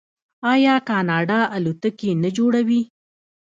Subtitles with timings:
[0.53, 2.81] آیا کاناډا الوتکې نه جوړوي؟